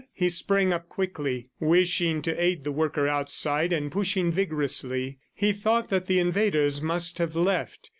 [0.13, 5.19] He sprang up quickly, wishing to aid the worker outside, and pushing vigorously.
[5.35, 7.89] He thought that the invaders must have left.